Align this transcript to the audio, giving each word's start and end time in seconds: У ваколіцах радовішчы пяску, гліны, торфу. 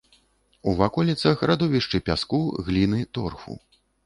У 0.71 0.71
ваколіцах 0.79 1.43
радовішчы 1.51 2.01
пяску, 2.09 2.41
гліны, 2.71 3.05
торфу. 3.19 3.61